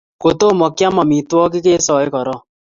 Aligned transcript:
Kotomo 0.21 0.67
keam 0.77 0.95
amitwogik 1.03 1.63
kisae 1.65 2.07
koron 2.13 2.41